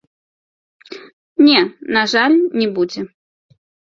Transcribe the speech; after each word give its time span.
Не, 1.49 1.59
на 1.97 2.03
жаль, 2.13 2.37
не 2.61 2.67
будзе. 2.79 3.01